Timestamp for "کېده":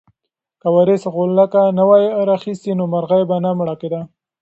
3.81-4.01